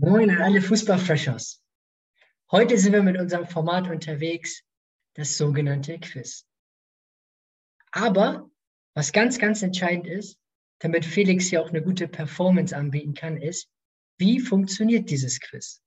[0.00, 1.60] Moin an alle Fußballfreshers.
[2.52, 4.62] Heute sind wir mit unserem Format unterwegs,
[5.14, 6.46] das sogenannte Quiz.
[7.90, 8.48] Aber
[8.94, 10.38] was ganz, ganz entscheidend ist,
[10.78, 13.68] damit Felix hier auch eine gute Performance anbieten kann, ist,
[14.18, 15.82] wie funktioniert dieses Quiz?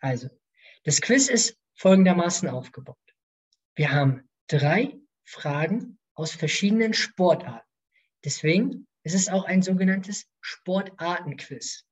[0.00, 0.30] Also,
[0.84, 2.96] das Quiz ist folgendermaßen aufgebaut.
[3.74, 7.68] Wir haben drei Fragen aus verschiedenen Sportarten.
[8.24, 11.84] Deswegen ist es auch ein sogenanntes Sportartenquiz.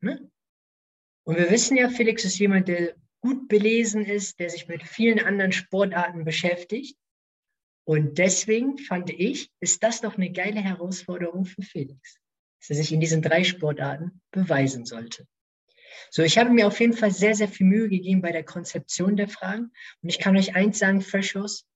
[0.00, 0.30] Ne?
[1.28, 5.20] Und wir wissen ja, Felix ist jemand, der gut belesen ist, der sich mit vielen
[5.20, 6.96] anderen Sportarten beschäftigt.
[7.84, 12.16] Und deswegen fand ich, ist das doch eine geile Herausforderung für Felix,
[12.60, 15.28] dass er sich in diesen drei Sportarten beweisen sollte.
[16.10, 19.14] So, ich habe mir auf jeden Fall sehr, sehr viel Mühe gegeben bei der Konzeption
[19.14, 19.70] der Fragen.
[20.00, 21.66] Und ich kann euch eins sagen, Freshos,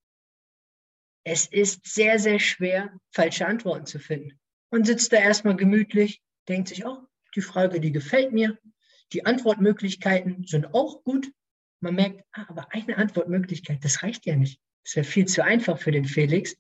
[1.25, 4.41] es ist sehr, sehr schwer, falsche Antworten zu finden.
[4.71, 8.59] Und sitzt da erstmal gemütlich, denkt sich, oh, die Frage, die gefällt mir,
[9.13, 11.31] die Antwortmöglichkeiten sind auch gut.
[11.81, 14.61] Man merkt, ah, aber eine Antwortmöglichkeit, das reicht ja nicht.
[14.85, 16.57] Das wäre viel zu einfach für den Felix.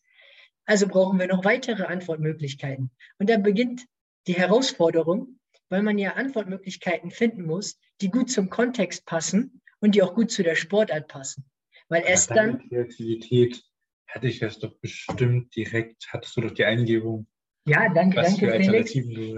[0.64, 2.90] Also brauchen wir noch weitere Antwortmöglichkeiten.
[3.18, 3.86] Und da beginnt
[4.26, 10.02] die Herausforderung, weil man ja Antwortmöglichkeiten finden muss, die gut zum Kontext passen und die
[10.02, 11.44] auch gut zu der Sportart passen.
[11.88, 12.68] Weil erst dann.
[12.68, 13.62] Kreativität
[14.06, 17.26] hatte ich das doch bestimmt direkt, hattest du doch die Eingebung.
[17.66, 18.92] Ja, danke, danke, Felix.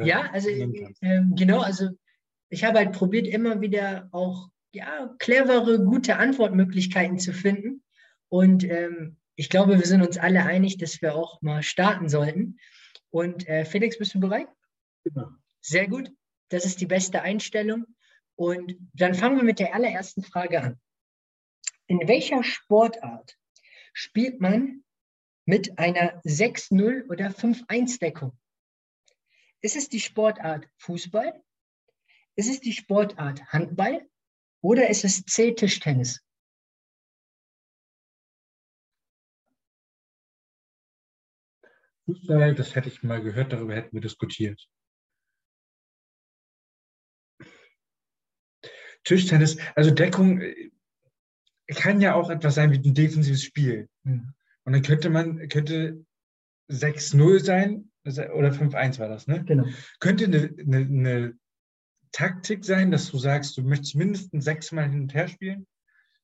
[0.05, 1.91] Ja, also äh, genau, also
[2.49, 7.83] ich habe halt probiert, immer wieder auch ja, clevere, gute Antwortmöglichkeiten zu finden.
[8.29, 12.59] Und ähm, ich glaube, wir sind uns alle einig, dass wir auch mal starten sollten.
[13.11, 14.49] Und äh, Felix, bist du bereit?
[15.15, 15.31] Ja.
[15.61, 16.11] Sehr gut.
[16.49, 17.87] Das ist die beste Einstellung.
[18.37, 20.81] Und dann fangen wir mit der allerersten Frage an.
[21.87, 23.37] In welcher Sportart
[23.93, 24.83] spielt man
[25.45, 28.37] mit einer 6-0 oder 5-1-Deckung?
[29.61, 31.44] Ist es die Sportart Fußball,
[32.37, 34.09] ist es die Sportart Handball
[34.63, 36.21] oder ist es C-Tischtennis?
[42.07, 44.69] Fußball, das hätte ich mal gehört, darüber hätten wir diskutiert.
[49.05, 50.71] Tischtennis, also Deckung äh,
[51.69, 53.89] kann ja auch etwas sein wie ein defensives Spiel.
[54.03, 54.35] Mhm.
[54.65, 56.05] Und dann könnte man, könnte
[56.71, 59.45] 6-0 sein, oder 5-1 war das, ne?
[59.45, 59.67] Genau.
[59.99, 61.39] Könnte eine, eine, eine
[62.15, 65.67] Taktik sein, dass du sagst, du möchtest mindestens sechsmal hin und her spielen?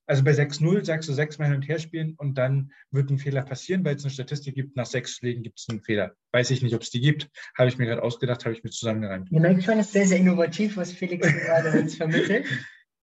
[0.06, 3.42] Also bei 6-0 sagst du sechsmal hin und her spielen und dann wird ein Fehler
[3.42, 6.14] passieren, weil es eine Statistik gibt, nach sechs Schlägen gibt es einen Fehler.
[6.32, 7.28] Weiß ich nicht, ob es die gibt.
[7.58, 9.30] Habe ich mir gerade ausgedacht, habe ich mir zusammengereimt.
[9.32, 12.46] Ihr merkt schon, es ist sehr, sehr innovativ, was Felix gerade uns vermittelt.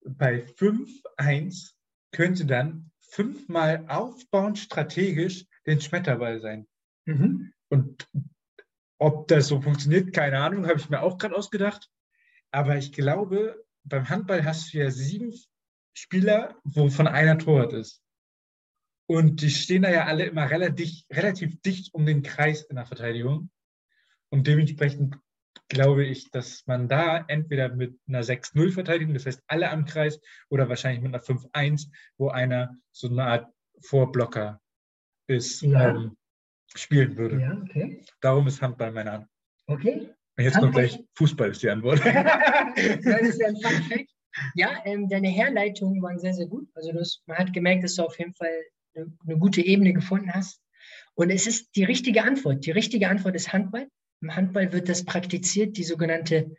[0.05, 1.71] Bei 5-1
[2.11, 6.67] könnte dann fünfmal aufbauend strategisch den Schmetterball sein.
[7.05, 7.51] Mhm.
[7.67, 8.07] Und
[8.97, 11.89] ob das so funktioniert, keine Ahnung, habe ich mir auch gerade ausgedacht.
[12.57, 15.31] Aber ich glaube, beim Handball hast du ja sieben
[15.93, 18.01] Spieler, wovon einer Torwart ist.
[19.07, 22.87] Und die stehen da ja alle immer relativ, relativ dicht um den Kreis in der
[22.87, 23.51] Verteidigung.
[24.29, 25.19] Und dementsprechend
[25.67, 30.19] glaube ich, dass man da entweder mit einer 6-0-Verteidigung, das heißt alle am Kreis,
[30.49, 34.59] oder wahrscheinlich mit einer 5-1, wo einer so eine Art Vorblocker
[35.27, 35.89] ist, ja.
[35.89, 36.17] ähm,
[36.73, 37.39] spielen würde.
[37.39, 38.03] Ja, okay.
[38.19, 39.31] Darum ist Handball meine Antwort.
[39.67, 40.16] Okay.
[40.37, 41.99] Jetzt kommt gleich Fußball, ist die Antwort.
[42.05, 44.05] das ist ja ein Fun
[44.55, 46.67] Ja, ähm, deine Herleitungen waren sehr, sehr gut.
[46.75, 48.51] Also das, man hat gemerkt, dass du auf jeden Fall
[48.95, 50.61] eine, eine, gute Ebene gefunden hast.
[51.15, 52.65] Und es ist die richtige Antwort.
[52.65, 53.87] Die richtige Antwort ist Handball.
[54.21, 56.55] Im Handball wird das praktiziert, die sogenannte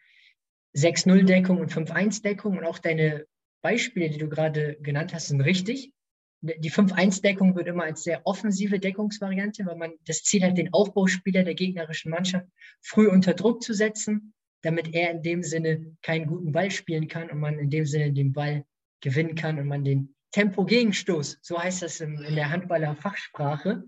[0.77, 2.59] 6-0-Deckung und 5-1-Deckung.
[2.59, 3.27] Und auch deine
[3.63, 5.93] Beispiele, die du gerade genannt hast, sind richtig
[6.41, 11.43] die 5-1-Deckung wird immer als sehr offensive Deckungsvariante, weil man das Ziel hat, den Aufbauspieler
[11.43, 12.47] der gegnerischen Mannschaft
[12.81, 17.31] früh unter Druck zu setzen, damit er in dem Sinne keinen guten Ball spielen kann
[17.31, 18.65] und man in dem Sinne den Ball
[19.01, 23.85] gewinnen kann und man den Tempo-Gegenstoß, so heißt das in, in der Handballer-Fachsprache,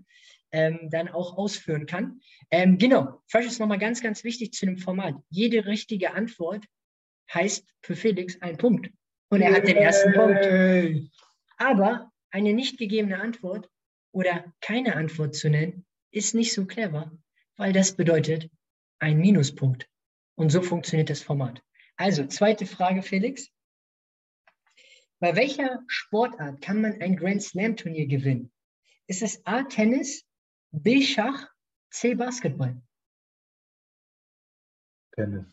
[0.51, 2.19] ähm, dann auch ausführen kann.
[2.49, 5.15] Ähm, genau, Fresh ist nochmal ganz, ganz wichtig zu dem Format.
[5.29, 6.65] Jede richtige Antwort
[7.33, 8.89] heißt für Felix ein Punkt.
[9.29, 11.09] Und er hat den ersten Punkt.
[11.57, 13.69] Aber eine nicht gegebene Antwort
[14.11, 17.11] oder keine Antwort zu nennen, ist nicht so clever,
[17.57, 18.49] weil das bedeutet
[18.99, 19.87] ein Minuspunkt.
[20.35, 21.61] Und so funktioniert das Format.
[21.97, 23.49] Also, zweite Frage, Felix.
[25.19, 28.51] Bei welcher Sportart kann man ein Grand Slam Turnier gewinnen?
[29.07, 30.25] Ist es A Tennis,
[30.71, 31.47] B Schach,
[31.91, 32.81] C Basketball?
[35.11, 35.45] Tennis.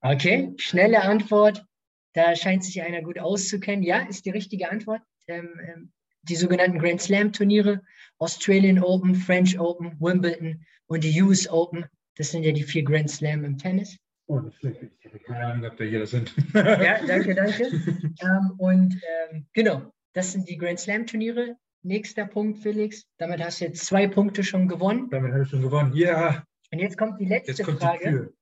[0.00, 1.66] Okay, schnelle Antwort.
[2.14, 3.82] Da scheint sich einer gut auszukennen.
[3.82, 5.92] Ja, ist die richtige Antwort ähm, ähm,
[6.22, 7.82] die sogenannten Grand Slam Turniere,
[8.18, 11.86] Australian Open, French Open, Wimbledon und die US Open.
[12.16, 13.96] Das sind ja die vier Grand Slam im Tennis.
[14.26, 14.42] Oh.
[14.60, 14.64] Ich
[15.00, 16.34] hätte keine Ahnung, ob da hier sind.
[16.54, 17.64] ja, danke, danke.
[18.20, 21.56] ähm, und ähm, genau, das sind die Grand Slam Turniere.
[21.82, 23.06] Nächster Punkt, Felix.
[23.18, 25.08] Damit hast du jetzt zwei Punkte schon gewonnen.
[25.10, 25.94] Damit habe ich schon gewonnen.
[25.94, 26.44] Ja.
[26.70, 28.30] Und jetzt kommt die letzte kommt Frage.
[28.30, 28.38] Die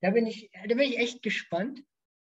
[0.00, 1.82] da bin ich, da bin ich echt gespannt,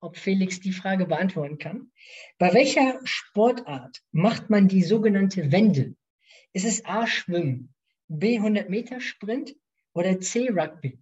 [0.06, 1.92] ob Felix die Frage beantworten kann.
[2.38, 5.96] Bei welcher Sportart macht man die sogenannte Wende?
[6.54, 7.74] Ist es A Schwimmen,
[8.08, 9.56] B 100 Meter Sprint
[9.94, 11.00] oder C Rugby?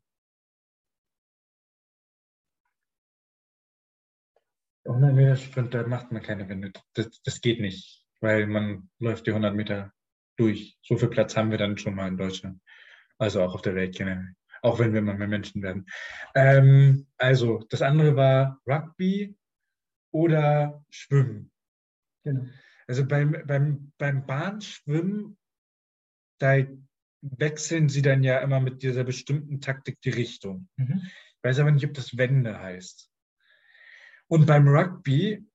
[4.85, 6.71] 100 Meter Sprint, da macht man keine Wende.
[6.93, 9.93] Das, das geht nicht, weil man läuft die 100 Meter
[10.37, 10.77] durch.
[10.81, 12.61] So viel Platz haben wir dann schon mal in Deutschland.
[13.17, 14.33] Also auch auf der Welt generell.
[14.63, 15.85] Auch wenn wir immer mehr Menschen werden.
[16.35, 19.35] Ähm, also, das andere war Rugby
[20.11, 21.51] oder Schwimmen.
[22.23, 22.45] Genau.
[22.87, 25.37] Also beim, beim, beim Bahnschwimmen,
[26.39, 26.57] da
[27.21, 30.69] wechseln sie dann ja immer mit dieser bestimmten Taktik die Richtung.
[30.77, 31.01] Mhm.
[31.03, 33.09] Ich weiß aber nicht, ob das Wende heißt.
[34.27, 35.45] Und beim Rugby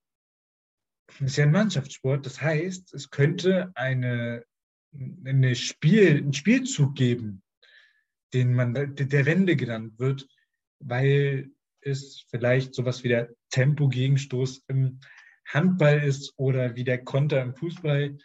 [1.21, 4.45] ist ja ein Mannschaftssport, das heißt, es könnte eine,
[5.25, 7.43] eine Spiel, einen Spielzug geben,
[8.33, 10.27] den man der Wende genannt wird,
[10.81, 15.01] weil es vielleicht sowas wie der Tempo-Gegenstoß im
[15.47, 18.19] Handball ist oder wie der Konter im Fußball.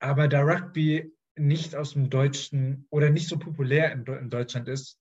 [0.00, 4.98] Aber da Rugby nicht aus dem Deutschen oder nicht so populär in, Deutschland ist,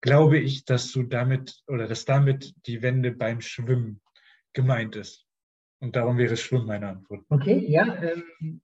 [0.00, 4.00] glaube ich, dass du damit oder dass damit die Wende beim Schwimmen
[4.52, 5.26] gemeint ist.
[5.80, 7.24] Und darum wäre Schwimmen meine Antwort.
[7.28, 8.02] Okay, ja.
[8.02, 8.60] Ähm,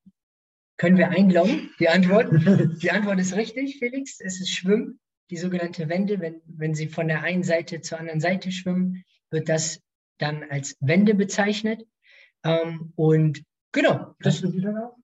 [0.77, 1.71] können wir einloggen?
[1.79, 2.29] Die Antwort?
[2.83, 4.21] die Antwort ist richtig, Felix.
[4.21, 4.99] Es ist Schwimmen,
[5.31, 6.21] die sogenannte Wende.
[6.21, 9.81] Wenn, wenn Sie von der einen Seite zur anderen Seite schwimmen, wird das
[10.19, 11.87] dann als Wende bezeichnet.
[12.45, 13.43] Ähm, und
[13.73, 14.15] genau.
[14.21, 14.97] Das, noch?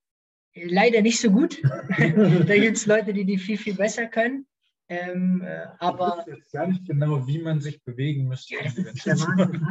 [0.54, 1.62] Leider nicht so gut.
[1.62, 4.46] da gibt es Leute, die die viel, viel besser können.
[4.88, 8.56] Ähm, äh, aber ich weiß jetzt gar nicht genau, wie man sich bewegen müsste.
[8.56, 9.64] Ja, das ist der Wahnsinn.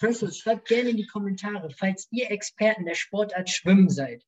[0.00, 4.24] Also, schreibt gerne in die Kommentare, falls ihr Experten der Sportart Schwimmen seid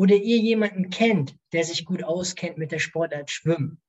[0.00, 3.82] oder ihr jemanden kennt, der sich gut auskennt mit der Sportart Schwimmen,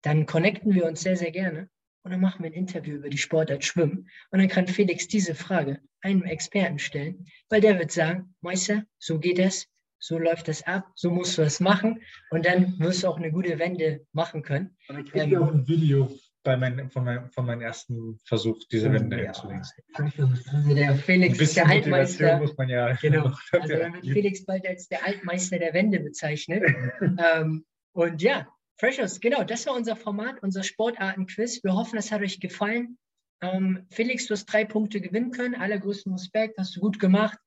[0.00, 1.68] dann connecten wir uns sehr, sehr gerne
[2.04, 4.08] und dann machen wir ein Interview über die Sportart Schwimmen.
[4.30, 9.18] Und dann kann Felix diese Frage einem Experten stellen, weil der wird sagen, Meister, so
[9.18, 9.66] geht es,
[9.98, 13.32] so läuft das ab, so musst du das machen und dann wirst du auch eine
[13.32, 14.76] gute Wende machen können.
[14.86, 18.92] Aber ich ähm, auch ein Video bei mein, von, mein, von meinem ersten Versuch, diese
[18.92, 19.32] Wende ja.
[19.32, 22.38] Also der Felix ist der Altmeister.
[22.38, 23.32] Muss man ja genau.
[23.52, 26.62] Also dann wird Felix bald als der Altmeister der Wende bezeichnet.
[27.00, 28.46] ähm, und ja,
[28.78, 31.64] Freshers, genau, das war unser Format, unser Sportarten-Quiz.
[31.64, 32.96] Wir hoffen, es hat euch gefallen.
[33.42, 35.56] Ähm, Felix, du hast drei Punkte gewinnen können.
[35.56, 37.38] Allergrößten Respekt, hast du gut gemacht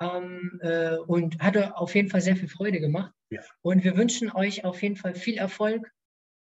[0.00, 3.12] ähm, äh, und hat auf jeden Fall sehr viel Freude gemacht.
[3.30, 3.40] Ja.
[3.62, 5.90] Und wir wünschen euch auf jeden Fall viel Erfolg,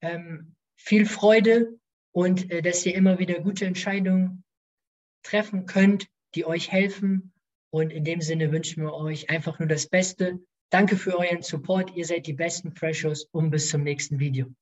[0.00, 1.78] ähm, viel Freude
[2.12, 4.44] und äh, dass ihr immer wieder gute Entscheidungen
[5.22, 7.32] treffen könnt, die euch helfen.
[7.70, 10.40] Und in dem Sinne wünschen wir euch einfach nur das Beste.
[10.70, 11.96] Danke für euren Support.
[11.96, 14.54] Ihr seid die besten Freshos und bis zum nächsten Video.